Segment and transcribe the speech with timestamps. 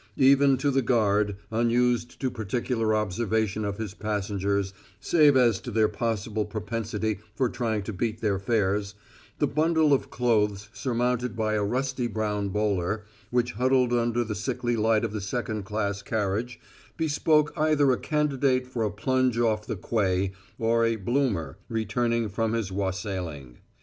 [0.17, 5.87] Even to the guard, unused to particular observation of his passengers save as to their
[5.87, 8.95] possible propensity for trying to beat their fares,
[9.37, 14.75] the bundle of clothes surmounted by a rusty brown bowler which huddled under the sickly
[14.75, 16.59] light of the second class carriage
[16.97, 22.53] bespoke either a candidate for a plunge off the quay or a "bloomer" returning from
[22.53, 23.59] his wassailing.